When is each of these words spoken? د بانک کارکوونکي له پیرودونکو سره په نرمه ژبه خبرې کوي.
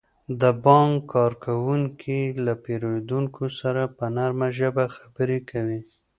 د 0.41 0.43
بانک 0.65 0.95
کارکوونکي 1.13 2.19
له 2.45 2.53
پیرودونکو 2.63 3.43
سره 3.59 3.81
په 3.97 4.05
نرمه 4.15 4.47
ژبه 4.59 4.85
خبرې 4.95 5.39
کوي. 5.49 5.81